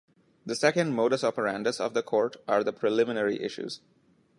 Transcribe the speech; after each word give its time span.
The 0.47 0.55
second 0.55 0.95
modus 0.95 1.21
operandus 1.23 1.79
of 1.79 1.93
the 1.93 2.01
court 2.01 2.35
are 2.47 2.63
the 2.63 2.73
preliminary 2.73 3.39
issues. 3.39 3.81